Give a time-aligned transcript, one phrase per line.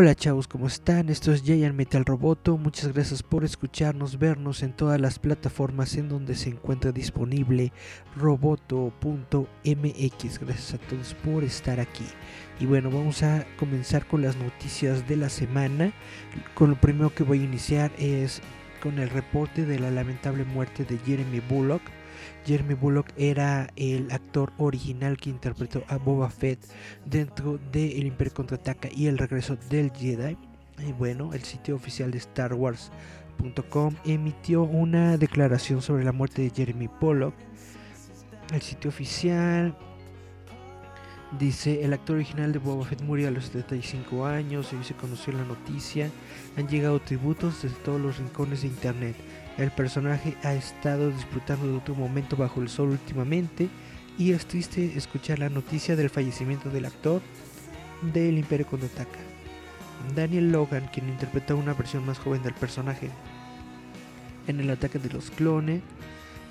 [0.00, 1.08] Hola chavos, ¿cómo están?
[1.08, 2.56] Esto es Giant Metal Roboto.
[2.56, 7.72] Muchas gracias por escucharnos, vernos en todas las plataformas en donde se encuentra disponible
[8.14, 9.42] roboto.mx.
[10.38, 12.04] Gracias a todos por estar aquí.
[12.60, 15.92] Y bueno, vamos a comenzar con las noticias de la semana.
[16.54, 18.40] Con lo primero que voy a iniciar es
[18.80, 21.82] con el reporte de la lamentable muerte de Jeremy Bullock
[22.48, 26.58] Jeremy Bullock era el actor original que interpretó a Boba Fett
[27.04, 30.34] dentro de El Imperio Contraataca y El Regreso del Jedi.
[30.78, 36.48] Y bueno, el sitio oficial de Star Wars.com emitió una declaración sobre la muerte de
[36.48, 37.34] Jeremy Bullock.
[38.54, 39.76] El sitio oficial
[41.38, 45.34] Dice, el actor original de Boba Fett murió a los 75 años, hoy se conoció
[45.34, 46.10] la noticia,
[46.56, 49.16] han llegado tributos desde todos los rincones de internet.
[49.58, 53.68] El personaje ha estado disfrutando de otro momento bajo el sol últimamente
[54.16, 57.20] y es triste escuchar la noticia del fallecimiento del actor
[58.14, 59.18] del Imperio contraataca.
[60.14, 63.10] Daniel Logan, quien interpretó una versión más joven del personaje
[64.46, 65.82] en el ataque de los clones,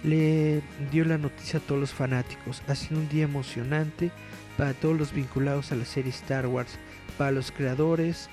[0.03, 0.61] le
[0.92, 2.61] dio la noticia a todos los fanáticos.
[2.67, 4.11] Ha sido un día emocionante
[4.58, 6.77] para todos los vinculados a la serie Star Wars,
[7.17, 8.30] para los creadores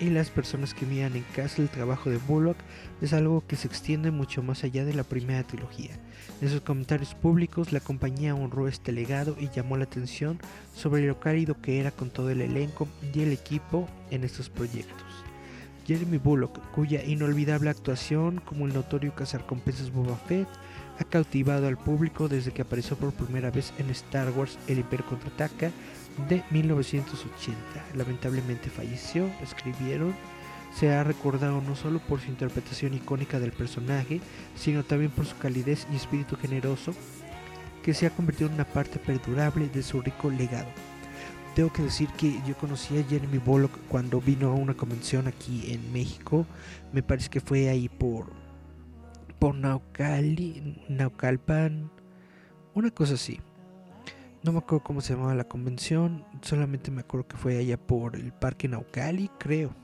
[0.00, 2.56] y las personas que miran en casa el trabajo de Bullock
[3.02, 5.90] es algo que se extiende mucho más allá de la primera trilogía.
[6.40, 10.40] En sus comentarios públicos, la compañía honró este legado y llamó la atención
[10.74, 15.06] sobre lo cálido que era con todo el elenco y el equipo en estos proyectos.
[15.86, 20.48] Jeremy Bullock, cuya inolvidable actuación como el notorio cazarcompensas Boba Fett
[20.98, 25.06] ha cautivado al público desde que apareció por primera vez en Star Wars El Imperio
[25.06, 25.70] Contraataca
[26.28, 27.58] de 1980.
[27.94, 30.14] Lamentablemente falleció, escribieron.
[30.74, 34.20] Se ha recordado no solo por su interpretación icónica del personaje,
[34.54, 36.92] sino también por su calidez y espíritu generoso,
[37.82, 40.68] que se ha convertido en una parte perdurable de su rico legado.
[41.54, 45.72] Tengo que decir que yo conocí a Jeremy Bullock cuando vino a una convención aquí
[45.72, 46.46] en México.
[46.92, 48.40] Me parece que fue ahí por
[49.40, 51.90] por Naucali, Naucalpan,
[52.74, 53.40] una cosa así.
[54.42, 58.16] No me acuerdo cómo se llamaba la convención, solamente me acuerdo que fue allá por
[58.16, 59.74] el Parque Naucali, creo,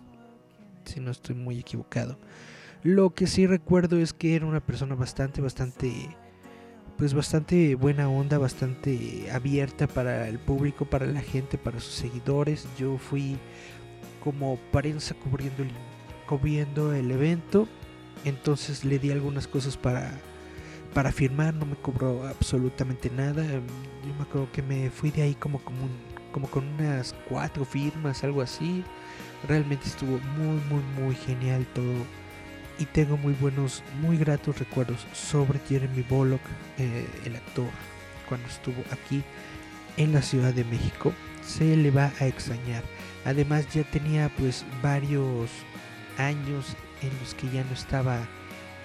[0.87, 2.19] si no estoy muy equivocado.
[2.83, 6.09] Lo que sí recuerdo es que era una persona bastante, bastante,
[6.97, 12.67] pues bastante buena onda, bastante abierta para el público, para la gente, para sus seguidores.
[12.79, 13.37] Yo fui
[14.25, 15.71] como prensa cubriendo el,
[16.27, 17.69] cubriendo el evento,
[18.25, 20.19] entonces le di algunas cosas para
[20.97, 23.45] para firmar, no me cobró absolutamente nada.
[23.45, 25.91] Yo me acuerdo que me fui de ahí como, como,
[26.33, 28.83] como con unas cuatro firmas, algo así.
[29.47, 31.93] Realmente estuvo muy, muy, muy genial todo.
[32.79, 36.41] Y tengo muy buenos, muy gratos recuerdos sobre Jeremy Bullock,
[36.79, 37.69] eh, el actor,
[38.27, 39.23] cuando estuvo aquí
[39.99, 41.13] en la Ciudad de México.
[41.47, 42.83] Se le va a extrañar.
[43.27, 45.51] Además ya tenía pues varios
[46.17, 48.27] años en los que ya no estaba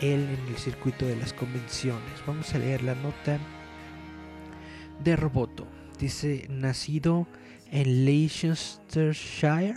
[0.01, 2.25] él en el circuito de las convenciones.
[2.25, 3.39] Vamos a leer la nota
[5.03, 5.67] de Roboto.
[5.99, 7.27] Dice, nacido
[7.71, 9.75] en Leicestershire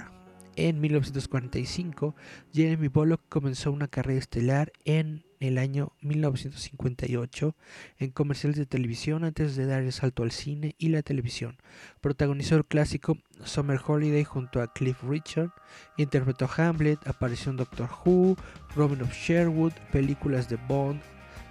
[0.57, 2.15] en 1945,
[2.53, 7.55] Jeremy Bullock comenzó una carrera estelar en el año 1958
[7.99, 11.57] en comerciales de televisión antes de dar el salto al cine y la televisión.
[12.01, 15.51] Protagonizó el clásico Summer Holiday junto a Cliff Richard,
[15.97, 18.37] interpretó Hamlet, apareció en Doctor Who,
[18.75, 21.01] Robin of Sherwood, películas de Bond,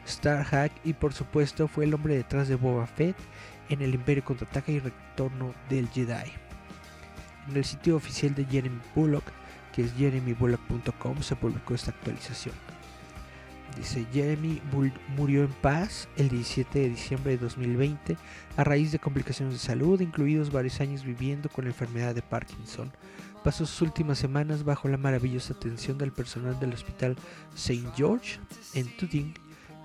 [0.05, 3.15] Star Hack y por supuesto fue el hombre detrás de Boba Fett
[3.69, 6.31] en El Imperio Contraataca y Retorno del Jedi.
[7.47, 9.25] En el sitio oficial de Jeremy Bullock,
[9.73, 12.72] que es jeremybullock.com, se publicó esta actualización.
[13.77, 14.61] Dice, Jeremy
[15.17, 18.17] murió en paz el 17 de diciembre de 2020
[18.55, 22.91] a raíz de complicaciones de salud, incluidos varios años viviendo con la enfermedad de Parkinson.
[23.43, 27.17] Pasó sus últimas semanas bajo la maravillosa atención del personal del hospital
[27.55, 27.83] St.
[27.95, 28.39] George
[28.73, 29.33] en Tooting,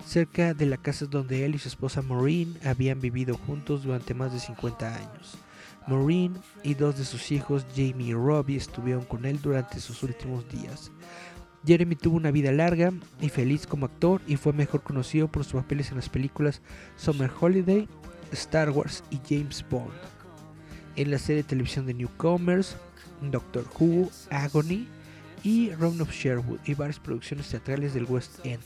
[0.05, 4.31] cerca de la casa donde él y su esposa Maureen habían vivido juntos durante más
[4.31, 5.37] de 50 años.
[5.87, 10.47] Maureen y dos de sus hijos, Jamie y Robbie, estuvieron con él durante sus últimos
[10.47, 10.91] días.
[11.65, 15.61] Jeremy tuvo una vida larga y feliz como actor y fue mejor conocido por sus
[15.61, 16.61] papeles en las películas
[16.95, 17.87] Summer Holiday,
[18.31, 19.91] Star Wars y James Bond.
[20.95, 22.75] En la serie de televisión de Newcomers,
[23.21, 24.87] Doctor Who, Agony
[25.43, 28.61] y Round of Sherwood y varias producciones teatrales del West End.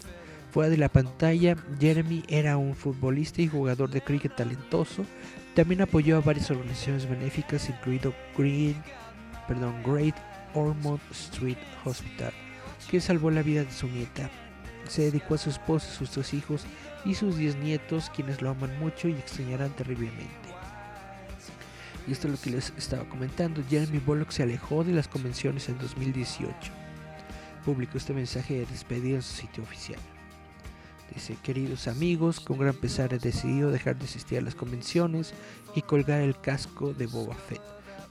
[0.51, 5.03] Fuera de la pantalla, Jeremy era un futbolista y jugador de cricket talentoso.
[5.55, 8.75] También apoyó a varias organizaciones benéficas, incluido Green,
[9.47, 10.15] perdón, Great
[10.53, 12.33] Ormond Street Hospital,
[12.89, 14.29] que salvó la vida de su nieta.
[14.87, 16.65] Se dedicó a su esposa, sus dos hijos
[17.05, 20.43] y sus diez nietos, quienes lo aman mucho y extrañarán terriblemente.
[22.07, 23.63] Y esto es lo que les estaba comentando.
[23.69, 26.53] Jeremy Bullock se alejó de las convenciones en 2018.
[27.63, 29.99] Publicó este mensaje de despedida en su sitio oficial.
[31.13, 35.33] Dice, queridos amigos, con gran pesar he decidido dejar de asistir a las convenciones
[35.75, 37.61] y colgar el casco de Boba Fett.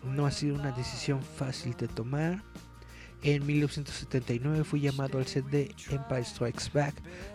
[0.04, 2.42] No ha sido una decisión fácil de tomar,
[3.22, 6.94] en 1979 fui llamado al set de Empire Strikes Back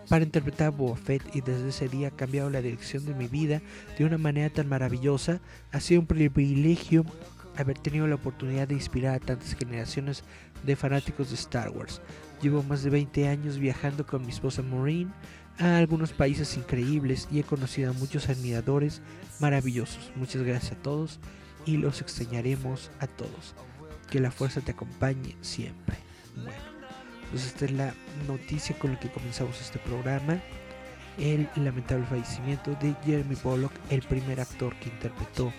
[0.10, 3.28] para interpretar a Boba Fett y desde ese día ha cambiado la dirección de mi
[3.28, 3.62] vida
[3.98, 5.40] de una manera tan maravillosa.
[5.72, 7.06] Ha sido un privilegio
[7.56, 10.24] haber tenido la oportunidad de inspirar a tantas generaciones
[10.66, 12.02] de fanáticos de Star Wars.
[12.42, 15.12] Llevo más de 20 años viajando con mi esposa Maureen
[15.58, 19.02] a algunos países increíbles y he conocido a muchos admiradores
[19.40, 20.12] maravillosos.
[20.16, 21.20] Muchas gracias a todos
[21.66, 23.56] y los extrañaremos a todos
[24.10, 25.98] que la fuerza te acompañe siempre.
[26.36, 26.52] Bueno,
[27.32, 27.94] pues esta es la
[28.28, 30.40] noticia con la que comenzamos este programa.
[31.18, 35.52] El lamentable fallecimiento de Jeremy Bullock, el primer actor que interpretó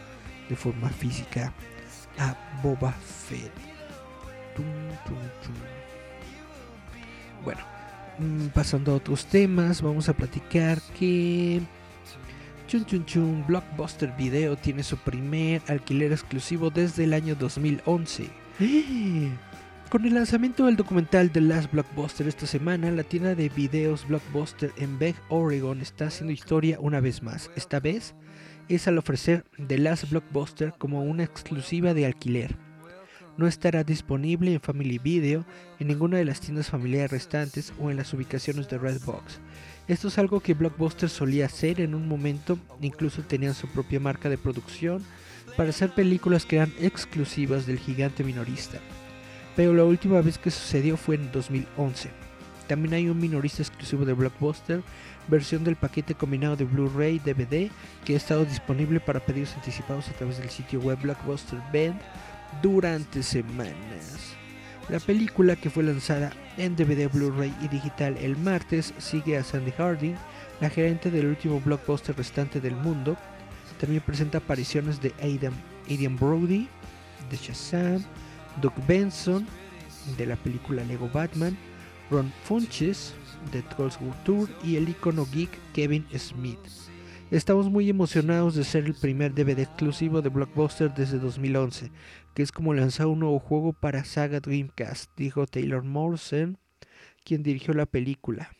[0.48, 1.52] de forma física
[2.18, 3.52] a Boba Fett.
[7.44, 7.60] Bueno,
[8.18, 11.60] mm, pasando a otros temas, vamos a platicar que
[12.66, 18.28] Chun Chun Chun Blockbuster Video tiene su primer alquiler exclusivo desde el año 2011.
[19.88, 24.72] Con el lanzamiento del documental The Last Blockbuster esta semana, la tienda de videos Blockbuster
[24.78, 27.52] en Bend, Oregon está haciendo historia una vez más.
[27.54, 28.16] Esta vez
[28.68, 32.56] es al ofrecer The Last Blockbuster como una exclusiva de alquiler.
[33.36, 35.46] No estará disponible en Family Video,
[35.78, 39.38] en ninguna de las tiendas familiares restantes o en las ubicaciones de Redbox.
[39.86, 44.28] Esto es algo que Blockbuster solía hacer en un momento, incluso tenían su propia marca
[44.28, 45.04] de producción
[45.56, 48.78] para hacer películas que eran exclusivas del gigante minorista.
[49.56, 52.10] Pero la última vez que sucedió fue en 2011.
[52.68, 54.82] También hay un minorista exclusivo de Blockbuster,
[55.26, 57.70] versión del paquete combinado de Blu-ray DVD
[58.04, 62.00] que ha estado disponible para pedidos anticipados a través del sitio web Blockbuster Band
[62.62, 64.34] durante semanas.
[64.88, 69.70] La película que fue lanzada en DVD, Blu-ray y digital el martes sigue a Sandy
[69.72, 70.14] Harding,
[70.60, 73.16] la gerente del último blockbuster restante del mundo.
[73.78, 75.54] También presenta apariciones de Aidan,
[76.18, 76.68] Brody,
[77.30, 78.02] de Shazam,
[78.60, 79.46] Doug Benson,
[80.16, 81.56] de la película Lego Batman,
[82.10, 83.14] Ron Funches,
[83.52, 86.58] de Trolls Tour y el icono geek Kevin Smith.
[87.30, 91.92] Estamos muy emocionados de ser el primer DVD exclusivo de Blockbuster desde 2011,
[92.34, 96.56] que es como lanzar un nuevo juego para Saga Dreamcast, dijo Taylor Morrison,
[97.24, 98.50] quien dirigió la película.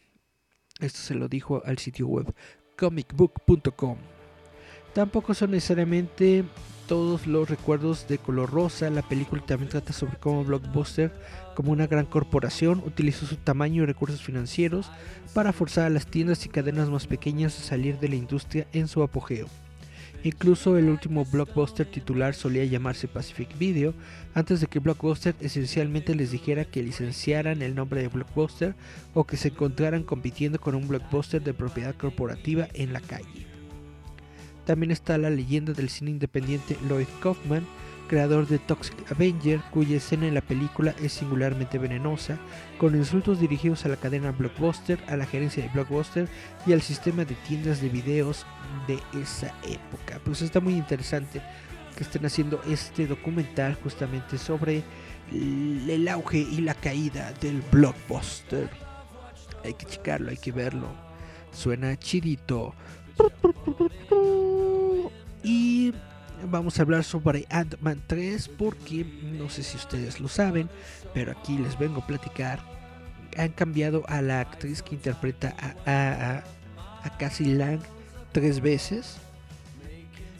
[0.80, 2.34] Esto se lo dijo al sitio web
[2.76, 3.96] comicbook.com.
[4.98, 6.42] Tampoco son necesariamente
[6.88, 8.90] todos los recuerdos de color rosa.
[8.90, 11.12] La película también trata sobre cómo Blockbuster,
[11.54, 14.90] como una gran corporación, utilizó su tamaño y recursos financieros
[15.34, 18.88] para forzar a las tiendas y cadenas más pequeñas a salir de la industria en
[18.88, 19.46] su apogeo.
[20.24, 23.94] Incluso el último blockbuster titular solía llamarse Pacific Video,
[24.34, 28.74] antes de que Blockbuster esencialmente les dijera que licenciaran el nombre de Blockbuster
[29.14, 33.47] o que se encontraran compitiendo con un blockbuster de propiedad corporativa en la calle.
[34.68, 37.66] También está la leyenda del cine independiente Lloyd Kaufman,
[38.06, 42.38] creador de Toxic Avenger, cuya escena en la película es singularmente venenosa,
[42.76, 46.28] con insultos dirigidos a la cadena Blockbuster, a la gerencia de Blockbuster
[46.66, 48.44] y al sistema de tiendas de videos
[48.86, 50.20] de esa época.
[50.22, 51.40] Pues está muy interesante
[51.96, 54.82] que estén haciendo este documental justamente sobre
[55.32, 58.68] el auge y la caída del Blockbuster.
[59.64, 60.88] Hay que checarlo, hay que verlo.
[61.52, 62.74] Suena chidito.
[65.42, 65.92] Y
[66.50, 70.68] vamos a hablar sobre Ant-Man 3 porque no sé si ustedes lo saben,
[71.14, 72.60] pero aquí les vengo a platicar.
[73.36, 75.54] Han cambiado a la actriz que interpreta
[75.86, 76.42] a,
[77.04, 77.80] a, Cassie Lang
[78.32, 79.16] tres veces.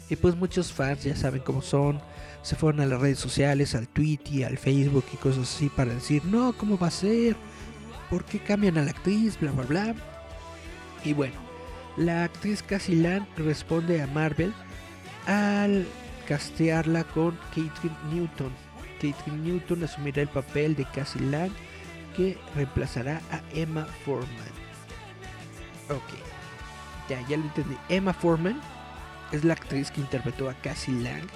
[0.09, 1.99] Y pues muchos fans ya saben cómo son.
[2.41, 6.23] Se fueron a las redes sociales, al Twitter, al Facebook y cosas así para decir,
[6.25, 7.35] no, ¿cómo va a ser?
[8.09, 9.39] ¿Por qué cambian a la actriz?
[9.39, 9.95] Bla, bla, bla.
[11.03, 11.35] Y bueno,
[11.97, 14.53] la actriz Cassie Lang responde a Marvel
[15.29, 15.87] al
[16.27, 18.51] castearla con Catherine Newton.
[18.95, 21.51] Catherine Newton asumirá el papel de Cassie Lang,
[22.17, 24.29] que reemplazará a Emma Foreman.
[25.89, 26.17] Ok,
[27.07, 27.77] ya, ya lo entendí.
[27.89, 28.59] Emma Foreman
[29.31, 31.27] es la actriz que interpretó a Cassie Lang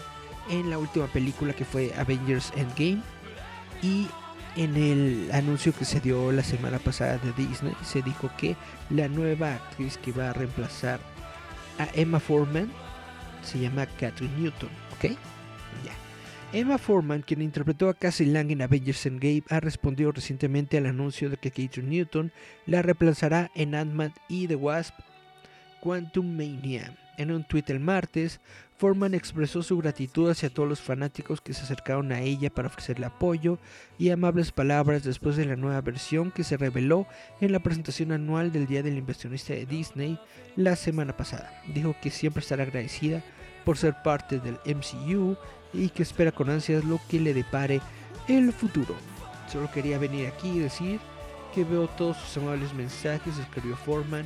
[0.49, 3.03] en la última película que fue Avengers Endgame.
[3.83, 4.07] Y
[4.55, 8.55] en el anuncio que se dio la semana pasada de Disney se dijo que
[8.89, 10.99] la nueva actriz que va a reemplazar
[11.79, 12.71] a Emma Foreman
[13.43, 15.11] se llama Catherine Newton, ¿ok?
[15.83, 15.93] Ya.
[16.53, 21.29] Emma Foreman, quien interpretó a Cassie Lang en Avengers Endgame, ha respondido recientemente al anuncio
[21.29, 22.31] de que Catherine Newton
[22.65, 24.93] la reemplazará en Ant-Man y The Wasp
[25.81, 26.95] Quantum Mania.
[27.17, 28.39] En un tuit el martes,
[28.83, 33.05] Foreman expresó su gratitud hacia todos los fanáticos que se acercaron a ella para ofrecerle
[33.05, 33.57] apoyo
[33.97, 37.07] y amables palabras después de la nueva versión que se reveló
[37.39, 40.19] en la presentación anual del Día del Inversionista de Disney
[40.57, 41.61] la semana pasada.
[41.73, 43.23] Dijo que siempre estará agradecida
[43.63, 45.37] por ser parte del MCU
[45.71, 47.79] y que espera con ansias lo que le depare
[48.27, 48.95] el futuro.
[49.49, 50.99] Solo quería venir aquí y decir
[51.55, 54.25] que veo todos sus amables mensajes, escribió Foreman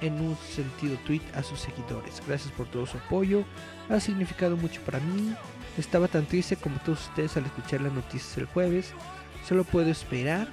[0.00, 2.22] en un sentido tweet a sus seguidores.
[2.26, 3.44] Gracias por todo su apoyo,
[3.88, 5.34] ha significado mucho para mí.
[5.76, 8.92] Estaba tan triste como todos ustedes al escuchar las noticias el jueves.
[9.46, 10.48] Solo puedo esperar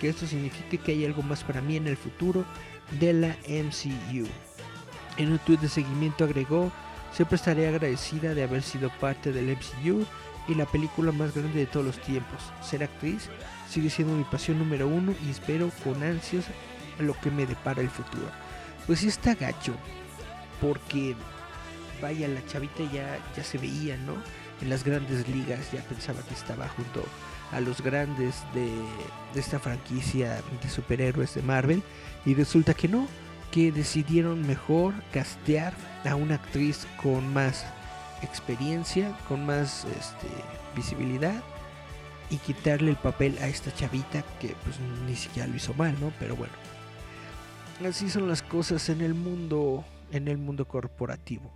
[0.00, 2.44] que esto signifique que hay algo más para mí en el futuro
[3.00, 4.26] de la MCU.
[5.16, 6.70] En un tweet de seguimiento agregó,
[7.12, 10.04] siempre estaré agradecida de haber sido parte del MCU
[10.48, 12.40] y la película más grande de todos los tiempos.
[12.62, 13.28] Ser actriz
[13.68, 16.44] sigue siendo mi pasión número uno y espero con ansias
[16.98, 18.28] lo que me depara el futuro
[18.88, 19.74] pues sí está gacho.
[20.60, 21.14] Porque,
[22.02, 24.14] vaya, la chavita ya, ya se veía, ¿no?
[24.60, 27.04] En las grandes ligas ya pensaba que estaba junto
[27.52, 28.66] a los grandes de,
[29.34, 31.82] de esta franquicia de superhéroes de Marvel.
[32.24, 33.06] Y resulta que no,
[33.52, 37.66] que decidieron mejor castear a una actriz con más
[38.22, 40.28] experiencia, con más este,
[40.74, 41.42] visibilidad
[42.30, 44.76] y quitarle el papel a esta chavita que pues
[45.06, 46.10] ni siquiera lo hizo mal, ¿no?
[46.18, 46.52] Pero bueno,
[47.84, 51.52] Así son las cosas en el mundo, en el mundo corporativo.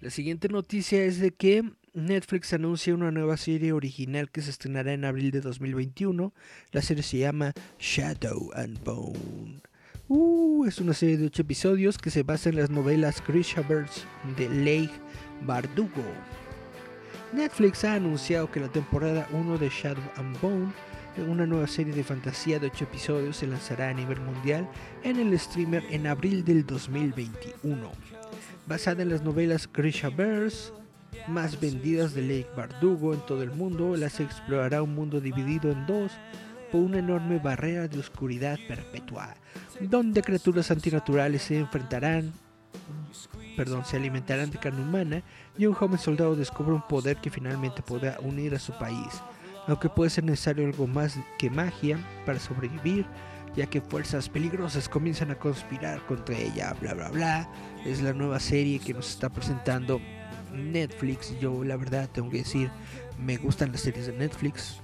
[0.00, 1.62] La siguiente noticia es de que
[1.94, 6.34] Netflix anuncia una nueva serie original que se estrenará en abril de 2021.
[6.72, 9.62] La serie se llama Shadow and Bone.
[10.08, 14.02] Uh, es una serie de 8 episodios que se basa en las novelas Grishaverse
[14.36, 14.90] de Leigh
[15.46, 16.04] Bardugo.
[17.32, 20.72] Netflix ha anunciado que la temporada 1 de Shadow and Bone
[21.22, 24.68] una nueva serie de fantasía de 8 episodios se lanzará a nivel mundial
[25.02, 27.90] en el streamer en abril del 2021.
[28.66, 30.72] Basada en las novelas Grisha Bears,
[31.28, 35.70] más vendidas de Lake Bardugo en todo el mundo, la se explorará un mundo dividido
[35.70, 36.12] en dos
[36.72, 39.34] por una enorme barrera de oscuridad perpetua,
[39.80, 42.32] donde criaturas antinaturales se enfrentarán,
[43.56, 45.22] perdón, se alimentarán de carne humana
[45.56, 49.22] y un joven soldado descubre un poder que finalmente podrá unir a su país
[49.66, 53.06] aunque puede ser necesario algo más que magia para sobrevivir,
[53.56, 57.48] ya que fuerzas peligrosas comienzan a conspirar contra ella, bla bla bla.
[57.84, 60.00] Es la nueva serie que nos está presentando
[60.52, 61.38] Netflix.
[61.40, 62.70] Yo la verdad tengo que decir,
[63.18, 64.80] me gustan las series de Netflix.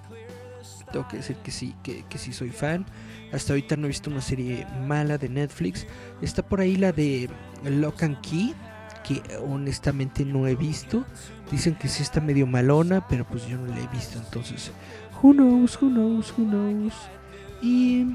[0.92, 2.84] Tengo que decir que sí, que, sí soy fan.
[3.32, 5.87] Hasta ahorita no he visto una serie mala de Netflix.
[6.20, 7.30] Está por ahí la de
[7.64, 8.54] Lock and Key,
[9.02, 11.04] que honestamente no he visto.
[11.50, 14.19] Dicen que sí está medio malona, pero pues yo no la he visto.
[14.19, 14.71] Entonces,
[15.23, 16.95] who knows, who knows, who knows.
[17.62, 18.07] Y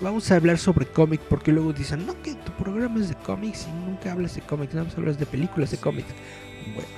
[0.00, 3.66] vamos a hablar sobre cómic porque luego dicen, no, que tu programa es de cómics
[3.68, 6.08] y nunca hablas de cómics, nada más hablas de películas de cómics.
[6.74, 6.88] Bueno,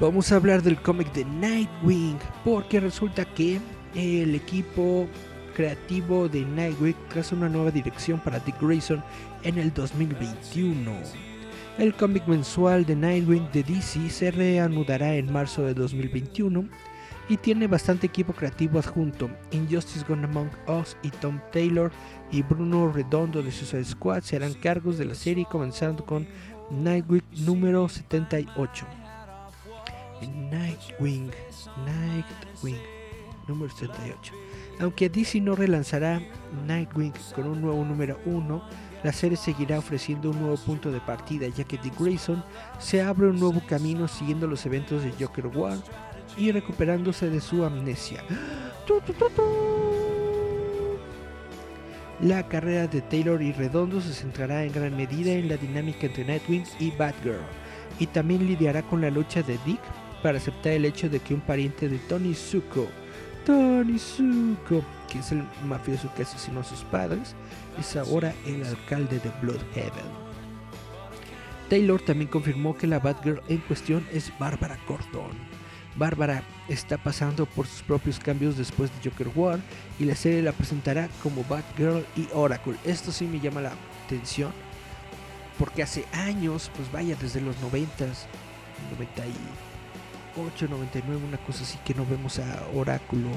[0.00, 3.60] vamos a hablar del cómic de Nightwing porque resulta que
[3.94, 5.06] el equipo
[5.54, 9.02] creativo de Nightwing traza una nueva dirección para Dick Grayson
[9.42, 11.31] en el 2021.
[11.78, 16.68] El cómic mensual de Nightwing de DC se reanudará en marzo de 2021
[17.30, 19.30] y tiene bastante equipo creativo adjunto.
[19.52, 21.90] Injustice Gone Among Us y Tom Taylor
[22.30, 26.26] y Bruno Redondo de Suicide Squad serán cargos de la serie comenzando con
[26.70, 28.86] Nightwing número 78.
[30.50, 31.30] Nightwing,
[31.86, 32.76] Nightwing
[33.48, 34.32] número 78.
[34.78, 36.20] Aunque DC no relanzará
[36.66, 38.62] Nightwing con un nuevo número 1,
[39.02, 42.42] la serie seguirá ofreciendo un nuevo punto de partida, ya que Dick Grayson
[42.78, 45.78] se abre un nuevo camino siguiendo los eventos de Joker War
[46.36, 48.22] y recuperándose de su amnesia.
[52.20, 56.24] La carrera de Taylor y Redondo se centrará en gran medida en la dinámica entre
[56.24, 57.40] Nightwing y Batgirl,
[57.98, 59.80] y también lidiará con la lucha de Dick
[60.22, 62.86] para aceptar el hecho de que un pariente de Tony Zuko,
[63.44, 67.34] Tony Zuko, que es el mafioso que asesinó a sus padres,
[67.78, 70.22] es ahora el alcalde de Bloodhaven.
[71.68, 75.30] Taylor también confirmó que la Batgirl en cuestión es Bárbara Gordon.
[75.96, 79.60] Bárbara está pasando por sus propios cambios después de Joker War
[79.98, 82.76] y la serie la presentará como Batgirl y Oracle.
[82.84, 83.72] Esto sí me llama la
[84.04, 84.52] atención
[85.58, 88.06] porque hace años, pues vaya, desde los 90,
[88.96, 93.28] 98, 99, una cosa así que no vemos a Oráculo.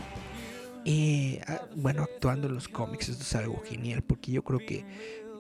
[0.86, 1.42] Eh,
[1.76, 4.86] bueno, actuando en los cómics, esto es algo genial porque yo creo que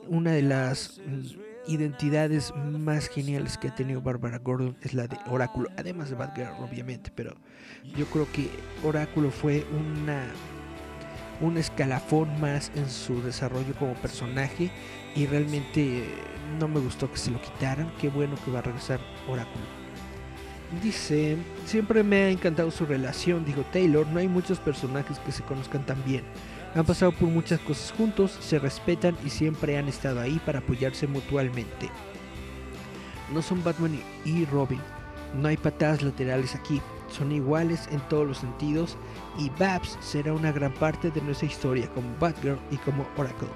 [0.08, 5.18] una de las mm, identidades más geniales que ha tenido Barbara Gordon es la de
[5.28, 7.36] Oráculo, además de Batgirl obviamente, pero
[7.96, 8.50] yo creo que
[8.84, 10.24] Oráculo fue una
[11.42, 14.72] un escalafón más en su desarrollo como personaje
[15.16, 16.06] y realmente
[16.60, 19.85] no me gustó que se lo quitaran, qué bueno que va a regresar Oráculo.
[20.82, 25.44] Dice, siempre me ha encantado su relación, dijo Taylor, no hay muchos personajes que se
[25.44, 26.24] conozcan tan bien.
[26.74, 31.08] Han pasado por muchas cosas juntos, se respetan y siempre han estado ahí para apoyarse
[31.08, 31.90] mutuamente.
[33.34, 34.82] No son Batman y Robin,
[35.40, 38.98] no hay patadas laterales aquí, son iguales en todos los sentidos
[39.38, 43.48] y Babs será una gran parte de nuestra historia como Batgirl y como Oracle.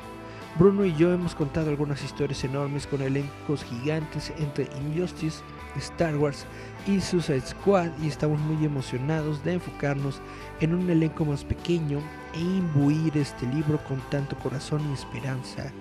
[0.57, 5.41] Bruno y yo hemos contado algunas historias enormes con elencos gigantes entre Injustice,
[5.77, 6.45] Star Wars
[6.87, 10.21] y Suicide Squad y estamos muy emocionados de enfocarnos
[10.59, 12.01] en un elenco más pequeño
[12.33, 15.71] e imbuir este libro con tanto corazón y esperanza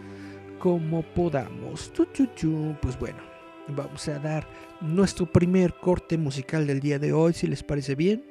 [0.59, 1.91] como podamos.
[2.81, 3.19] Pues bueno,
[3.69, 4.47] vamos a dar
[4.81, 8.25] nuestro primer corte musical del día de hoy, si les parece bien.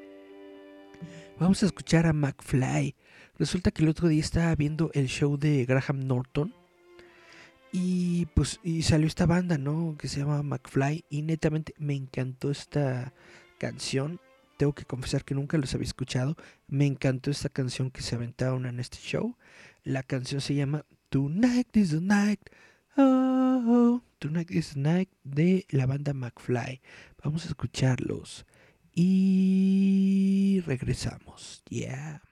[1.39, 2.96] Vamos a escuchar a McFly.
[3.38, 6.53] Resulta que el otro día estaba viendo el show de Graham Norton
[7.72, 9.96] y pues y salió esta banda, ¿no?
[9.98, 13.13] Que se llama McFly y netamente me encantó esta
[13.60, 14.20] canción
[14.58, 16.36] tengo que confesar que nunca los había escuchado.
[16.67, 19.38] Me encantó esta canción que se aventaron en este show.
[19.84, 22.41] La canción se llama Tonight is the Night.
[22.98, 26.82] Oh, Tonight is the Night de la banda McFly.
[27.24, 28.46] Vamos a escucharlos.
[28.96, 31.63] Y regresamos.
[31.70, 32.26] Yeah.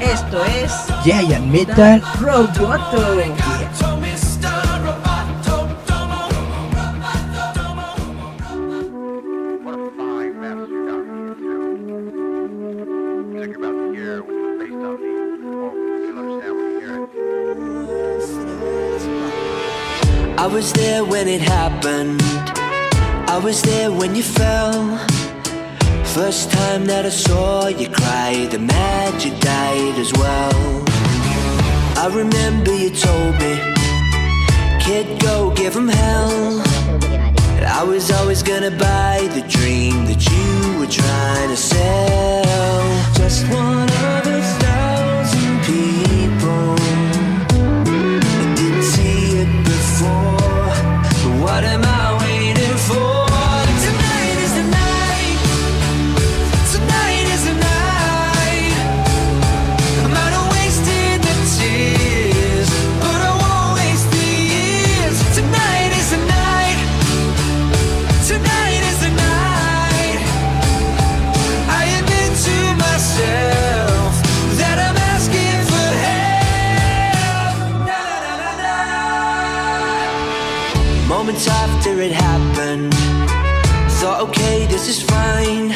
[0.00, 0.72] Esto es
[1.04, 3.22] Giant Metal Roboto.
[20.38, 22.35] I was there when it happened.
[23.36, 24.96] I was there when you fell.
[26.14, 30.82] First time that I saw you cry, the magic died as well.
[32.02, 33.52] I remember you told me,
[34.80, 36.62] kid, go give him hell.
[37.78, 43.14] I was always gonna buy the dream that you were trying to sell.
[43.16, 44.15] Just one
[81.86, 82.92] after it happened,
[84.00, 85.68] thought, okay, this is fine.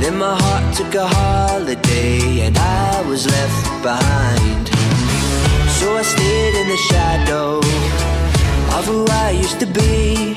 [0.00, 4.68] Then my heart took a holiday and I was left behind.
[5.78, 7.58] So I stayed in the shadow
[8.76, 10.34] of who I used to be.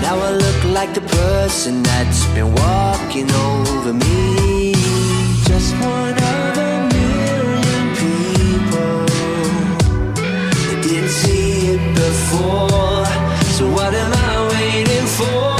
[0.00, 4.72] Now I look like the person that's been walking over me.
[5.44, 9.06] Just one of a million people
[10.82, 13.33] didn't see it before.
[13.54, 15.53] So what am I waiting for?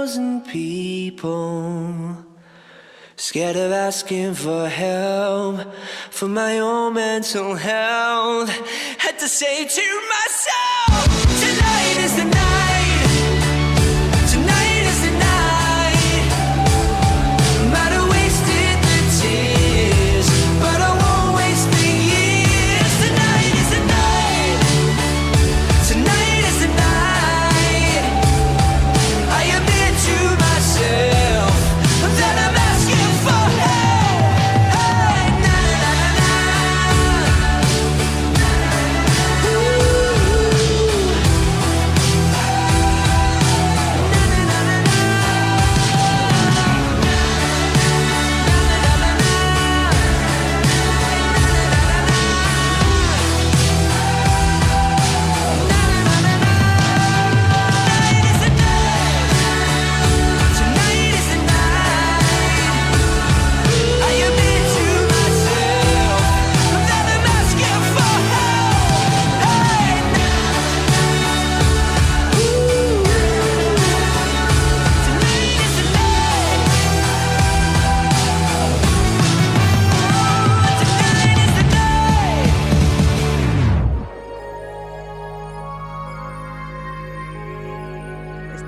[0.00, 2.16] Thousand people.
[3.16, 5.74] Scared of asking for help
[6.10, 8.48] for my own mental health.
[8.96, 10.59] Had to say to myself,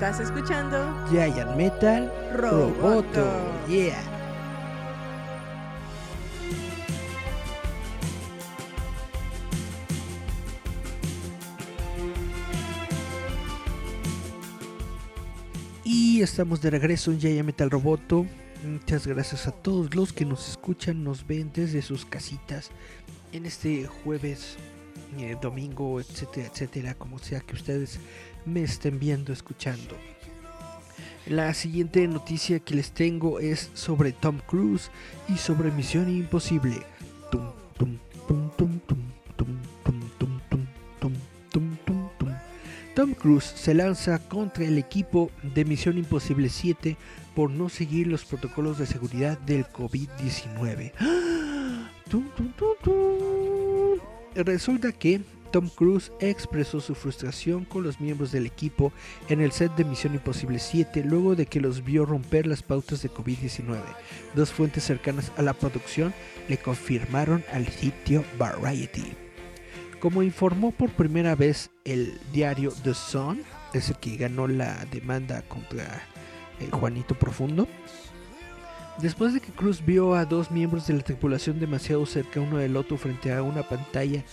[0.03, 2.81] escuchando Giant Metal Roboto.
[2.81, 3.25] Roboto.
[3.69, 3.95] Yeah.
[15.85, 18.25] Y estamos de regreso en Giant Metal Roboto.
[18.65, 22.71] Muchas gracias a todos los que nos escuchan, nos ven desde sus casitas
[23.31, 24.57] en este jueves,
[25.17, 28.01] eh, domingo, etcétera, etcétera, como sea que ustedes
[28.45, 29.97] me estén viendo, escuchando.
[31.25, 34.91] La siguiente noticia que les tengo es sobre Tom Cruise
[35.29, 36.85] y sobre Misión Imposible.
[42.95, 46.97] Tom Cruise se lanza contra el equipo de Misión Imposible 7
[47.35, 50.91] por no seguir los protocolos de seguridad del COVID-19.
[54.35, 55.21] Resulta que
[55.53, 58.91] Tom Cruise expresó su frustración con los miembros del equipo
[59.29, 63.03] en el set de Misión Imposible 7 luego de que los vio romper las pautas
[63.03, 63.77] de COVID-19.
[64.33, 66.11] Dos fuentes cercanas a la producción
[66.49, 69.13] le confirmaron al sitio Variety.
[69.99, 73.43] Como informó por primera vez el diario The Sun,
[73.75, 76.01] es el que ganó la demanda contra
[76.59, 77.67] el Juanito Profundo,
[78.99, 82.77] Después de que Cruz vio a dos miembros de la tripulación demasiado cerca uno del
[82.77, 84.23] otro frente a una pantalla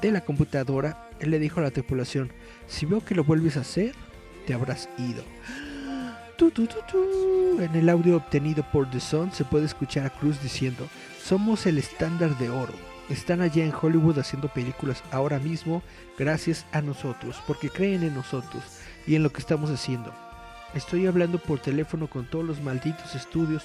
[0.00, 2.32] de la computadora, él le dijo a la tripulación,
[2.66, 3.94] si veo que lo vuelves a hacer,
[4.46, 5.22] te habrás ido.
[6.36, 6.50] Tu.
[7.58, 10.88] En el audio obtenido por The Sun se puede escuchar a Cruz diciendo,
[11.22, 12.72] somos el estándar de oro.
[13.10, 15.82] Están allá en Hollywood haciendo películas ahora mismo
[16.18, 18.62] gracias a nosotros, porque creen en nosotros
[19.06, 20.14] y en lo que estamos haciendo.
[20.74, 23.64] Estoy hablando por teléfono con todos los malditos estudios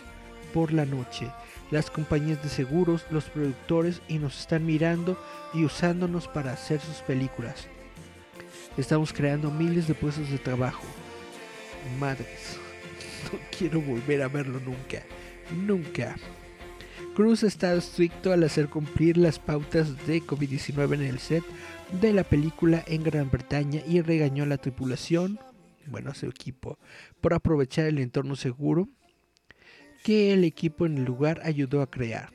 [0.53, 1.31] por la noche,
[1.71, 5.17] las compañías de seguros, los productores y nos están mirando
[5.53, 7.67] y usándonos para hacer sus películas.
[8.77, 10.83] Estamos creando miles de puestos de trabajo.
[11.99, 12.57] Madres,
[13.31, 15.03] no quiero volver a verlo nunca,
[15.65, 16.15] nunca.
[17.15, 21.43] Cruz ha estado estricto al hacer cumplir las pautas de COVID-19 en el set
[22.01, 25.39] de la película en Gran Bretaña y regañó a la tripulación,
[25.87, 26.77] bueno, a su equipo,
[27.21, 28.89] por aprovechar el entorno seguro
[30.05, 32.29] que el equipo en el lugar ayudó a crear.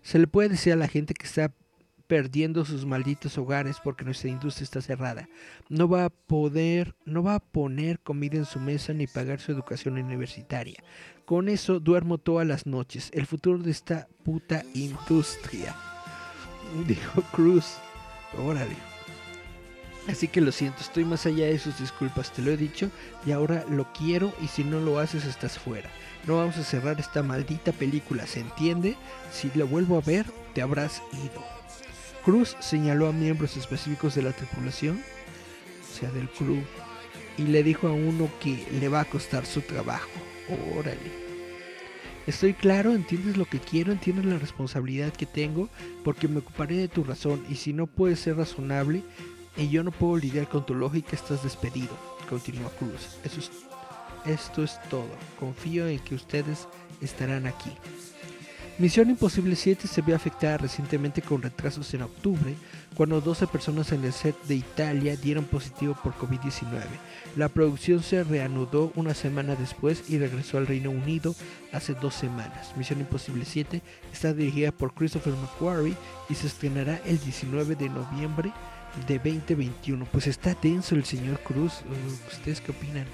[0.00, 1.52] Se le puede decir a la gente que está
[2.06, 5.28] perdiendo sus malditos hogares porque nuestra industria está cerrada.
[5.68, 9.52] No va a poder, no va a poner comida en su mesa ni pagar su
[9.52, 10.82] educación universitaria.
[11.26, 13.10] Con eso duermo todas las noches.
[13.12, 15.76] El futuro de esta puta industria.
[16.86, 17.76] Dijo Cruz.
[18.38, 18.91] Órale.
[20.08, 22.90] Así que lo siento, estoy más allá de sus disculpas, te lo he dicho
[23.24, 25.90] y ahora lo quiero y si no lo haces estás fuera.
[26.26, 28.96] No vamos a cerrar esta maldita película, ¿se entiende?
[29.32, 31.44] Si lo vuelvo a ver, te habrás ido.
[32.24, 35.02] Cruz señaló a miembros específicos de la tripulación,
[35.82, 36.62] o sea, del crew,
[37.38, 40.10] y le dijo a uno que le va a costar su trabajo.
[40.76, 41.22] Órale.
[42.26, 45.68] Estoy claro, entiendes lo que quiero, entiendes la responsabilidad que tengo,
[46.04, 49.02] porque me ocuparé de tu razón, y si no puedes ser razonable,
[49.56, 51.96] y yo no puedo lidiar con tu lógica, estás despedido.
[52.28, 53.18] Continúa Cruz.
[53.24, 53.50] Eso es,
[54.24, 55.10] esto es todo.
[55.38, 56.66] Confío en que ustedes
[57.00, 57.72] estarán aquí.
[58.78, 62.54] Misión Imposible 7 se vio afectada recientemente con retrasos en octubre,
[62.94, 66.80] cuando 12 personas en el set de Italia dieron positivo por COVID-19.
[67.36, 71.34] La producción se reanudó una semana después y regresó al Reino Unido
[71.70, 72.72] hace dos semanas.
[72.76, 75.96] Misión Imposible 7 está dirigida por Christopher McQuarrie
[76.30, 78.52] y se estrenará el 19 de noviembre
[79.06, 80.04] de 2021.
[80.06, 81.82] Pues está tenso el señor Cruz.
[82.30, 83.06] ¿Ustedes qué opinan?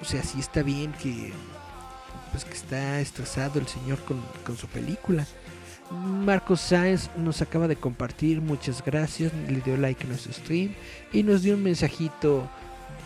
[0.00, 1.32] O sea, sí está bien que
[2.30, 5.26] pues que está estresado el señor con, con su película.
[5.90, 10.74] Marcos Sáenz nos acaba de compartir, muchas gracias, le dio like a nuestro stream
[11.12, 12.48] y nos dio un mensajito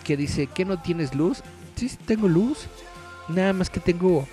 [0.05, 1.43] que dice que no tienes luz.
[1.75, 2.69] Sí tengo luz,
[3.29, 4.27] nada más que tengo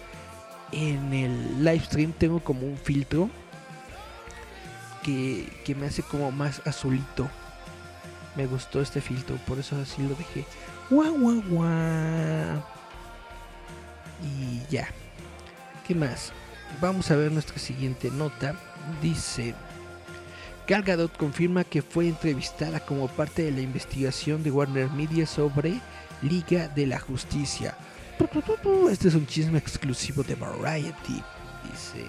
[0.72, 3.30] en el live stream tengo como un filtro
[5.04, 7.30] que, me hace como más azulito.
[8.36, 10.46] Me gustó este filtro, por eso así lo dejé.
[10.90, 12.64] Guau, guau, guau.
[14.24, 14.88] Y ya.
[15.88, 16.32] ¿Qué más?
[16.82, 18.56] Vamos a ver nuestra siguiente nota.
[19.02, 19.54] Dice,
[20.68, 25.80] Gal Gadot confirma que fue entrevistada como parte de la investigación de Warner Media sobre
[26.22, 27.76] Liga de la Justicia.
[28.90, 31.22] Este es un chisme exclusivo de Variety.
[31.70, 32.06] Dice,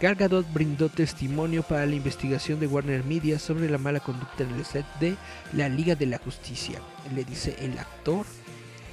[0.00, 4.52] Gal Gadot brindó testimonio para la investigación de Warner Media sobre la mala conducta en
[4.54, 5.16] el set de
[5.52, 6.80] la Liga de la Justicia.
[7.14, 8.26] Le dice el actor,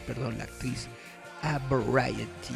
[0.06, 0.88] perdón, la actriz,
[1.42, 2.54] a Variety.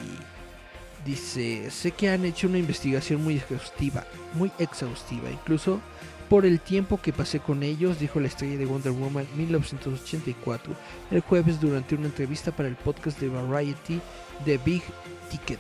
[1.04, 5.30] Dice, sé que han hecho una investigación muy exhaustiva, muy exhaustiva.
[5.32, 5.82] Incluso
[6.30, 10.74] por el tiempo que pasé con ellos, dijo la estrella de Wonder Woman 1984
[11.12, 14.00] el jueves durante una entrevista para el podcast de Variety
[14.46, 14.84] The Big
[15.30, 15.60] Ticket.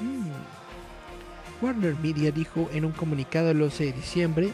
[0.00, 0.61] Mm.
[1.62, 4.50] Warner Media dijo en un comunicado el 11 de diciembre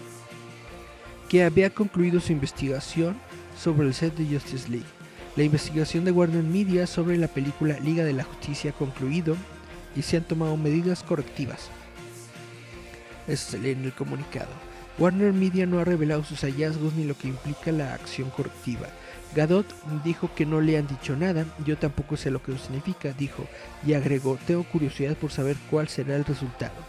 [1.30, 3.16] que había concluido su investigación
[3.58, 4.86] sobre el set de Justice League.
[5.34, 9.36] La investigación de Warner Media sobre la película Liga de la Justicia ha concluido
[9.96, 11.70] y se han tomado medidas correctivas.
[13.26, 14.50] Eso se lee en el comunicado.
[14.98, 18.88] Warner Media no ha revelado sus hallazgos ni lo que implica la acción correctiva.
[19.34, 19.66] Gadot
[20.04, 23.46] dijo que no le han dicho nada, yo tampoco sé lo que significa, dijo,
[23.86, 26.88] y agregó, tengo curiosidad por saber cuál será el resultado.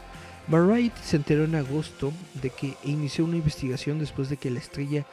[0.49, 5.05] Variety se enteró en agosto de que inició una investigación después de que la estrella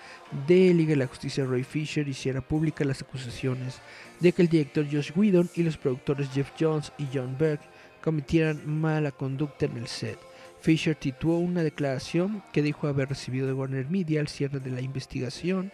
[0.47, 3.83] de Liga de la Justicia Roy Fisher hiciera públicas las acusaciones
[4.19, 7.61] de que el director Josh Whedon y los productores Jeff Jones y John Berg
[8.03, 10.19] cometieran mala conducta en el set.
[10.63, 14.81] Fisher tituó una declaración que dijo haber recibido de Warner Media al cierre de la
[14.81, 15.71] investigación.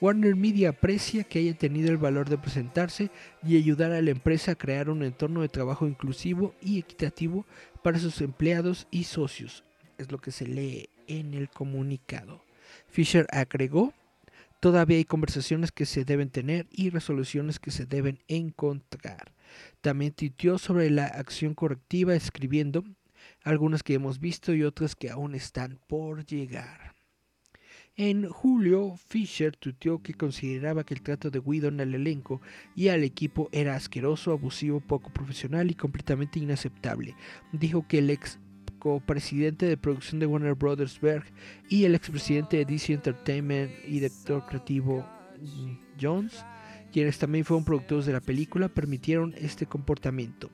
[0.00, 3.10] Warner Media aprecia que haya tenido el valor de presentarse
[3.42, 7.44] y ayudar a la empresa a crear un entorno de trabajo inclusivo y equitativo
[7.84, 9.62] para sus empleados y socios.
[9.98, 12.42] Es lo que se lee en el comunicado.
[12.88, 13.92] Fisher agregó,
[14.58, 19.32] todavía hay conversaciones que se deben tener y resoluciones que se deben encontrar.
[19.82, 22.84] También tuiteó sobre la acción correctiva escribiendo,
[23.42, 26.93] algunas que hemos visto y otras que aún están por llegar.
[27.96, 32.40] En julio, Fisher tuiteó que consideraba que el trato de Whedon al elenco
[32.74, 37.14] y al equipo era asqueroso, abusivo, poco profesional y completamente inaceptable.
[37.52, 38.40] Dijo que el ex
[38.80, 41.24] copresidente de producción de Warner Brothers Berg
[41.68, 45.06] y el expresidente de DC Entertainment y director creativo
[45.40, 46.44] mm, Jones,
[46.92, 50.50] quienes también fueron productores de la película, permitieron este comportamiento.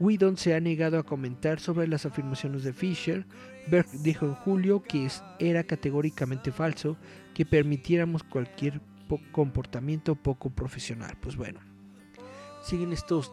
[0.00, 3.26] Whedon se ha negado a comentar sobre las afirmaciones de Fisher.
[3.68, 5.06] Berg dijo en julio que
[5.38, 6.96] era categóricamente falso
[7.34, 8.80] que permitiéramos cualquier
[9.30, 11.16] comportamiento poco profesional.
[11.20, 11.60] Pues bueno,
[12.62, 13.30] siguen estos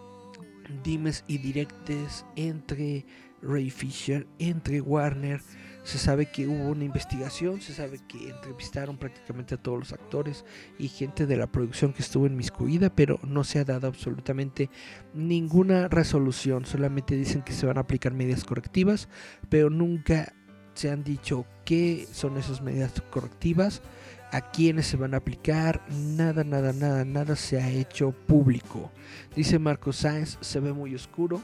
[0.83, 3.05] dimes y directes entre
[3.41, 5.41] Ray Fisher, entre Warner,
[5.83, 10.43] se sabe que hubo una investigación, se sabe que entrevistaron prácticamente a todos los actores
[10.77, 14.69] y gente de la producción que estuvo inmiscuida, pero no se ha dado absolutamente
[15.13, 16.65] ninguna resolución.
[16.65, 19.07] Solamente dicen que se van a aplicar medidas correctivas,
[19.49, 20.33] pero nunca
[20.73, 23.81] se han dicho qué son esas medidas correctivas,
[24.31, 28.91] a quiénes se van a aplicar, nada, nada, nada, nada se ha hecho público.
[29.35, 31.41] Dice Marco Sáenz, se ve muy oscuro.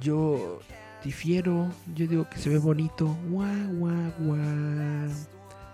[0.00, 0.60] Yo
[1.02, 3.16] difiero, yo digo que se ve bonito.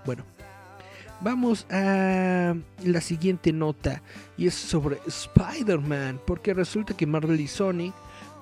[0.05, 0.25] Bueno,
[1.21, 4.03] vamos a la siguiente nota
[4.37, 7.93] y es sobre Spider-Man, porque resulta que Marvel y Sony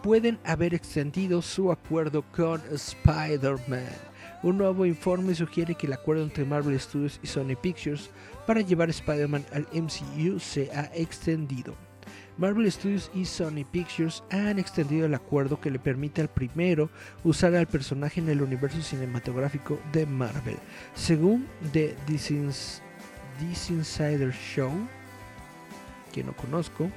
[0.02, 4.13] pueden haber extendido su acuerdo con Spider-Man.
[4.44, 8.11] Un nuevo informe sugiere que el acuerdo entre Marvel Studios y Sony Pictures
[8.46, 11.74] para llevar Spider-Man al MCU se ha extendido.
[12.37, 16.90] Marvel Studios y Sony Pictures han extendido el acuerdo que le permite al primero
[17.22, 20.59] usar al personaje en el universo cinematográfico de Marvel.
[20.94, 21.96] Según The
[23.70, 24.72] Insider Show,
[26.12, 26.90] que no conozco,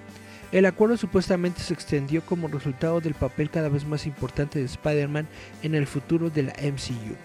[0.51, 5.29] el acuerdo supuestamente se extendió como resultado del papel cada vez más importante de Spider-Man
[5.63, 7.15] en el futuro de la MCU.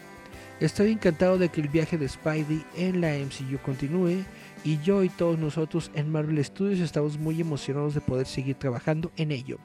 [0.63, 4.23] Estoy encantado de que el viaje de Spidey en la MCU continúe
[4.63, 9.11] y yo y todos nosotros en Marvel Studios estamos muy emocionados de poder seguir trabajando
[9.17, 9.59] en ello,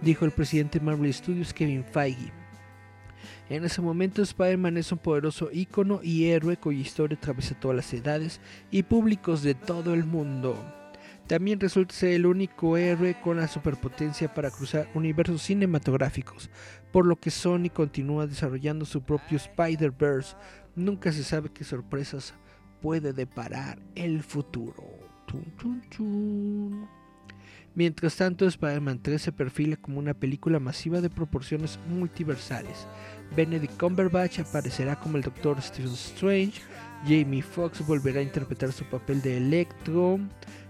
[0.00, 2.32] dijo el presidente de Marvel Studios Kevin Feige.
[3.48, 7.94] En ese momento Spider-Man es un poderoso ícono y héroe cuya historia atraviesa todas las
[7.94, 8.40] edades
[8.72, 10.81] y públicos de todo el mundo.
[11.32, 16.50] También resulta ser el único héroe con la superpotencia para cruzar universos cinematográficos,
[16.92, 20.36] por lo que Sony continúa desarrollando su propio Spider-Verse.
[20.76, 22.34] Nunca se sabe qué sorpresas
[22.82, 24.84] puede deparar el futuro.
[27.74, 32.86] Mientras tanto, Spider-Man 3 se perfila como una película masiva de proporciones multiversales.
[33.34, 36.60] Benedict Cumberbatch aparecerá como el Doctor Stephen Strange,
[37.04, 40.20] Jamie Foxx volverá a interpretar su papel de Electro,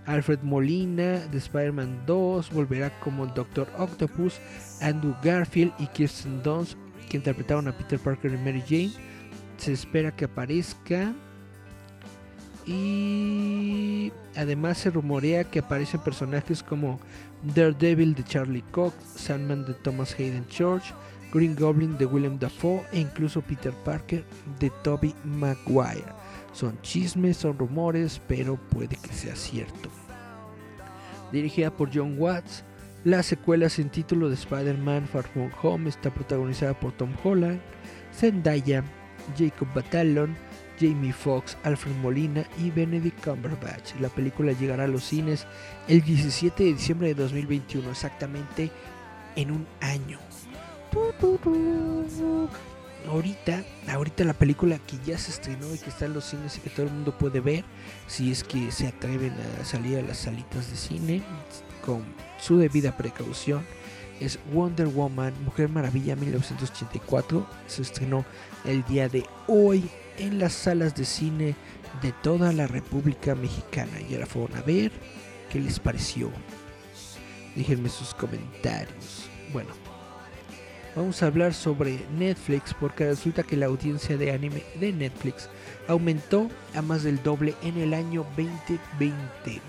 [0.06, 4.40] Alfred Molina de Spider-Man 2 volverá como el Doctor Octopus,
[4.80, 6.76] Andrew Garfield y Kirsten Dunst,
[7.08, 8.92] que interpretaron a Peter Parker y Mary Jane,
[9.58, 11.12] se espera que aparezca
[12.66, 17.00] y además se rumorea que aparecen personajes como
[17.54, 20.94] Daredevil de Charlie Cox, Sandman de Thomas Hayden Church,
[21.32, 24.24] Green Goblin de William Dafoe e incluso Peter Parker
[24.60, 26.21] de Tobey Maguire.
[26.52, 29.88] Son chismes, son rumores, pero puede que sea cierto.
[31.32, 32.64] Dirigida por John Watts,
[33.04, 37.60] la secuela sin título de Spider-Man Far From Home está protagonizada por Tom Holland,
[38.14, 38.84] Zendaya,
[39.36, 40.36] Jacob Batalon,
[40.78, 43.94] Jamie Foxx, Alfred Molina y Benedict Cumberbatch.
[44.00, 45.46] La película llegará a los cines
[45.88, 48.70] el 17 de diciembre de 2021, exactamente
[49.36, 50.18] en un año.
[53.08, 56.60] Ahorita, ahorita la película que ya se estrenó y que está en los cines y
[56.60, 57.64] que todo el mundo puede ver,
[58.06, 61.22] si es que se atreven a salir a las salitas de cine
[61.84, 62.04] con
[62.38, 63.64] su debida precaución,
[64.20, 67.44] es Wonder Woman, Mujer Maravilla 1984.
[67.66, 68.24] Se estrenó
[68.64, 71.56] el día de hoy en las salas de cine
[72.02, 73.92] de toda la República Mexicana.
[74.08, 74.92] Ya la fueron a ver.
[75.50, 76.30] ¿Qué les pareció?
[77.56, 79.28] Déjenme sus comentarios.
[79.52, 79.70] Bueno,
[80.94, 85.48] vamos a hablar sobre Netflix porque resulta que la audiencia de anime de Netflix
[85.88, 89.60] aumentó a más del doble en el año 2020.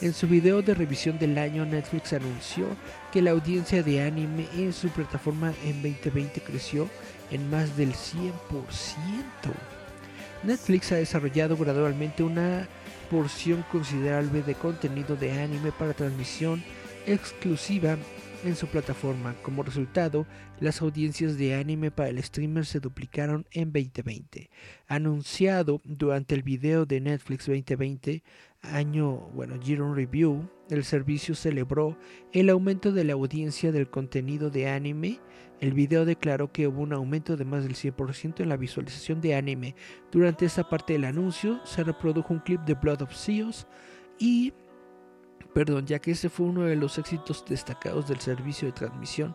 [0.00, 2.66] En su video de revisión del año, Netflix anunció
[3.12, 6.88] que la audiencia de anime en su plataforma en 2020 creció
[7.30, 8.32] en más del 100%.
[10.42, 12.68] Netflix ha desarrollado gradualmente una
[13.10, 16.62] porción considerable de contenido de anime para transmisión
[17.06, 17.96] exclusiva
[18.44, 19.34] en su plataforma.
[19.42, 20.26] Como resultado,
[20.60, 24.50] las audiencias de anime para el streamer se duplicaron en 2020.
[24.86, 28.22] Anunciado durante el video de Netflix 2020,
[28.62, 31.98] año, bueno, Year Review, el servicio celebró
[32.32, 35.20] el aumento de la audiencia del contenido de anime.
[35.60, 39.34] El video declaró que hubo un aumento de más del 100% en la visualización de
[39.34, 39.74] anime.
[40.10, 43.66] Durante esta parte del anuncio se reprodujo un clip de Blood of Zeus
[44.18, 44.52] y
[45.54, 49.34] perdón, ya que ese fue uno de los éxitos destacados del servicio de transmisión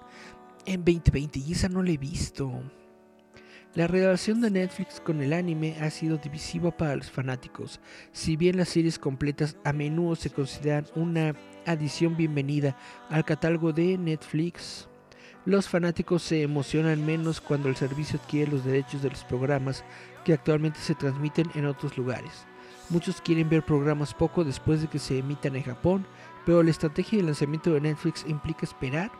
[0.66, 2.52] en 2020 y esa no la he visto.
[3.76, 7.80] La relación de Netflix con el anime ha sido divisiva para los fanáticos.
[8.12, 12.76] Si bien las series completas a menudo se consideran una adición bienvenida
[13.10, 14.90] al catálogo de Netflix,
[15.46, 19.86] los fanáticos se emocionan menos cuando el servicio adquiere los derechos de los programas
[20.26, 22.49] que actualmente se transmiten en otros lugares.
[22.90, 26.06] Muchos quieren ver programas poco después de que se emitan en Japón,
[26.46, 29.12] pero la estrategia de lanzamiento de Netflix implica esperar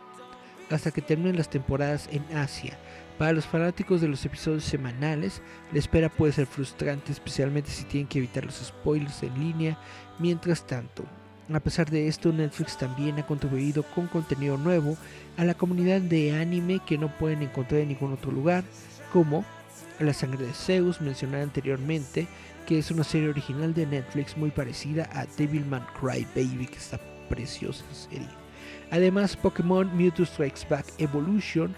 [0.70, 2.78] hasta que terminen las temporadas en Asia
[3.20, 5.42] para los fanáticos de los episodios semanales,
[5.74, 9.76] la espera puede ser frustrante, especialmente si tienen que evitar los spoilers en línea.
[10.18, 11.04] Mientras tanto,
[11.52, 14.96] a pesar de esto, Netflix también ha contribuido con contenido nuevo
[15.36, 18.64] a la comunidad de anime que no pueden encontrar en ningún otro lugar,
[19.12, 19.44] como
[19.98, 22.26] La sangre de Zeus, mencionada anteriormente,
[22.66, 26.98] que es una serie original de Netflix muy parecida a Devilman Cry Baby, que está
[27.28, 28.28] preciosa serie.
[28.90, 31.74] Además, Pokémon Mewtwo Strikes Back Evolution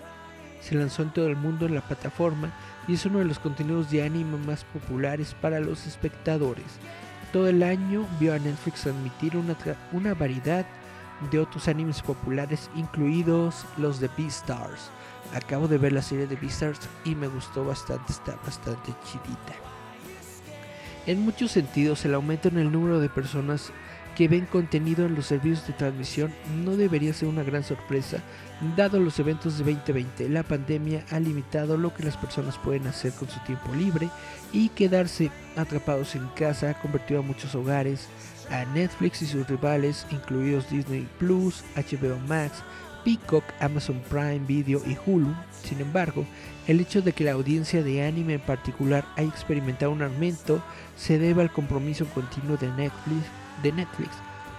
[0.61, 2.53] se lanzó en todo el mundo en la plataforma
[2.88, 6.64] y es uno de los contenidos de anime más populares para los espectadores.
[7.33, 9.57] Todo el año vio a Netflix admitir una,
[9.92, 10.66] una variedad
[11.31, 14.90] de otros animes populares, incluidos los de Beastars.
[15.35, 19.72] Acabo de ver la serie de Beastars y me gustó bastante, está bastante chidita.
[21.05, 23.73] En muchos sentidos, el aumento en el número de personas
[24.15, 26.33] que ven contenido en los servicios de transmisión
[26.64, 28.18] no debería ser una gran sorpresa,
[28.76, 30.29] dado los eventos de 2020.
[30.29, 34.11] La pandemia ha limitado lo que las personas pueden hacer con su tiempo libre
[34.53, 38.07] y quedarse atrapados en casa ha convertido a muchos hogares,
[38.51, 42.62] a Netflix y sus rivales, incluidos Disney Plus, HBO Max,
[43.05, 45.34] Peacock, Amazon Prime Video y Hulu.
[45.62, 46.24] Sin embargo,
[46.66, 50.62] el hecho de que la audiencia de anime en particular haya experimentado un aumento
[50.96, 53.22] se debe al compromiso continuo de Netflix
[53.62, 54.11] de Netflix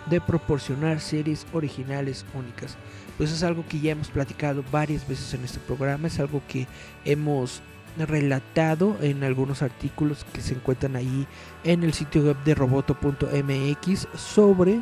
[0.10, 2.78] de proporcionar series originales únicas.
[3.18, 6.68] Pues es algo que ya hemos platicado varias veces en este programa, es algo que
[7.06, 7.62] hemos
[7.98, 11.28] relatado en algunos artículos que se encuentran ahí
[11.64, 14.82] en el sitio web de roboto.mx sobre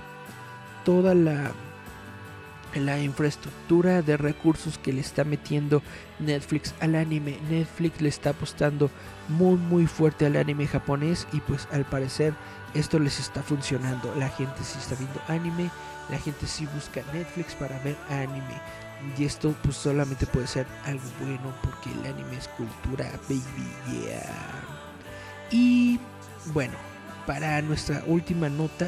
[0.86, 1.52] toda la
[2.76, 5.82] la infraestructura de recursos que le está metiendo
[6.20, 7.38] Netflix al anime.
[7.50, 8.90] Netflix le está apostando
[9.28, 12.34] muy muy fuerte al anime japonés y pues al parecer
[12.74, 14.14] esto les está funcionando.
[14.16, 15.70] La gente sí está viendo anime,
[16.10, 18.62] la gente sí busca Netflix para ver anime.
[19.18, 24.62] Y esto pues solamente puede ser algo bueno porque el anime es cultura, baby, yeah.
[25.50, 26.00] Y
[26.54, 26.76] bueno,
[27.26, 28.88] para nuestra última nota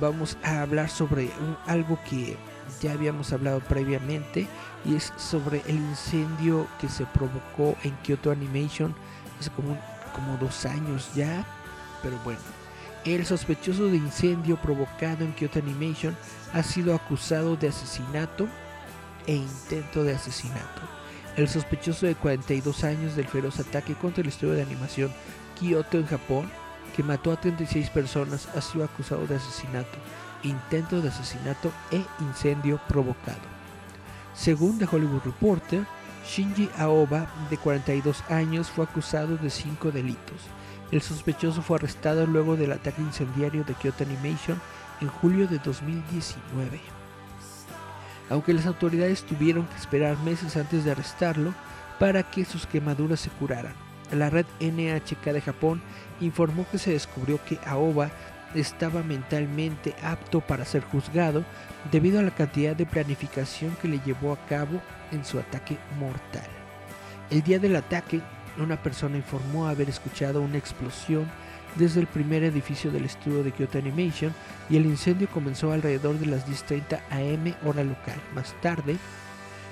[0.00, 1.30] vamos a hablar sobre
[1.66, 2.36] algo que
[2.80, 4.46] ya habíamos hablado previamente
[4.84, 8.94] y es sobre el incendio que se provocó en Kyoto Animation
[9.38, 9.78] hace como,
[10.14, 11.46] como dos años ya,
[12.02, 12.58] pero bueno
[13.14, 16.16] el sospechoso de incendio provocado en Kyoto Animation
[16.52, 18.48] ha sido acusado de asesinato
[19.26, 20.82] e intento de asesinato.
[21.36, 25.12] El sospechoso de 42 años del feroz ataque contra el estudio de animación
[25.58, 26.50] Kyoto en Japón,
[26.96, 29.98] que mató a 36 personas, ha sido acusado de asesinato,
[30.42, 33.38] intento de asesinato e incendio provocado.
[34.34, 35.84] Según The Hollywood Reporter,
[36.26, 40.42] Shinji Aoba, de 42 años, fue acusado de cinco delitos.
[40.90, 44.60] El sospechoso fue arrestado luego del ataque incendiario de Kyoto Animation
[45.00, 46.80] en julio de 2019.
[48.30, 51.54] Aunque las autoridades tuvieron que esperar meses antes de arrestarlo
[51.98, 53.74] para que sus quemaduras se curaran.
[54.12, 55.82] La red NHK de Japón
[56.20, 58.10] informó que se descubrió que Aoba
[58.54, 61.44] estaba mentalmente apto para ser juzgado
[61.90, 64.80] debido a la cantidad de planificación que le llevó a cabo
[65.12, 66.48] en su ataque mortal.
[67.30, 68.20] El día del ataque,
[68.58, 71.28] una persona informó haber escuchado una explosión
[71.76, 74.34] desde el primer edificio del estudio de Kyoto Animation
[74.68, 78.20] y el incendio comenzó alrededor de las 10.30 am hora local.
[78.34, 78.96] Más tarde,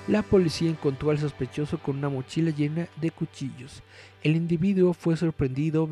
[0.06, 3.82] la policía encontró al sospechoso con una mochila llena de cuchillos.
[4.22, 5.88] El individuo fue sorprendido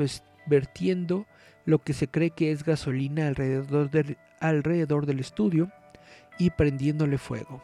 [0.47, 1.27] vertiendo
[1.65, 5.71] lo que se cree que es gasolina alrededor del, alrededor del estudio
[6.39, 7.63] y prendiéndole fuego.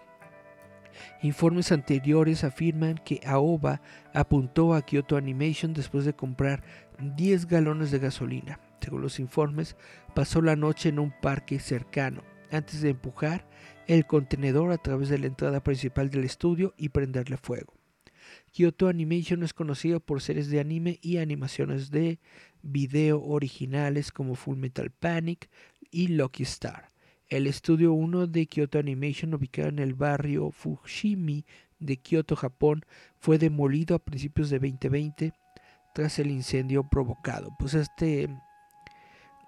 [1.22, 3.80] Informes anteriores afirman que Aoba
[4.12, 6.62] apuntó a Kyoto Animation después de comprar
[6.98, 8.60] 10 galones de gasolina.
[8.80, 9.76] Según los informes,
[10.14, 13.46] pasó la noche en un parque cercano, antes de empujar
[13.86, 17.74] el contenedor a través de la entrada principal del estudio y prenderle fuego.
[18.52, 22.18] Kyoto Animation es conocido por series de anime y animaciones de
[22.62, 25.48] video originales como Full Metal Panic
[25.90, 26.90] y Lucky Star.
[27.28, 31.44] El estudio 1 de Kyoto Animation, ubicado en el barrio Fushimi
[31.78, 32.84] de Kyoto, Japón,
[33.18, 35.32] fue demolido a principios de 2020
[35.94, 37.54] tras el incendio provocado.
[37.58, 38.28] Pues este,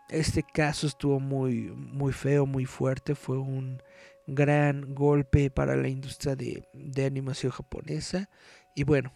[0.08, 3.82] este caso estuvo muy, muy feo, muy fuerte, fue un
[4.26, 8.28] gran golpe para la industria de, de animación japonesa.
[8.74, 9.12] Y bueno,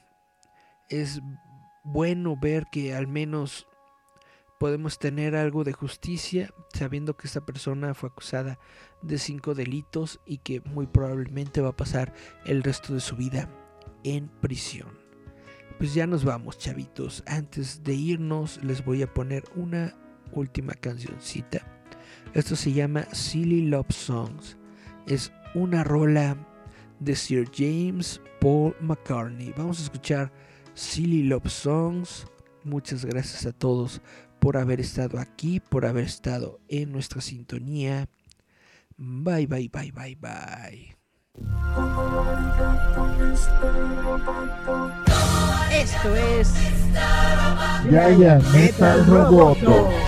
[0.89, 1.21] es
[1.85, 3.67] bueno ver que al menos
[4.59, 8.59] podemos tener algo de justicia sabiendo que esta persona fue acusada
[9.03, 13.49] de cinco delitos y que muy probablemente va a pasar el resto de su vida
[14.05, 14.99] en prisión.
[15.79, 17.23] Pues ya nos vamos, chavitos.
[17.27, 19.95] Antes de irnos, les voy a poner una
[20.33, 21.67] última cancioncita.
[22.33, 24.57] Esto se llama Silly Love Songs.
[25.07, 26.37] Es una rola
[26.99, 29.53] de Sir James Paul McCartney.
[29.57, 30.33] Vamos a escuchar
[30.75, 32.27] Silly Love Songs.
[32.65, 34.01] Muchas gracias a todos
[34.39, 38.09] por haber estado aquí, por haber estado en nuestra sintonía.
[38.97, 40.97] Bye, bye, bye, bye, bye.
[45.73, 46.55] Esto es
[47.91, 50.06] Yaya Metal Roboto.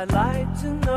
[0.00, 0.89] I'd like to know.